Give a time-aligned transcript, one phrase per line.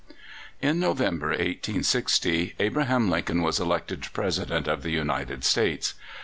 [0.63, 5.93] In November, 1860, Abraham Lincoln was elected President of the United States.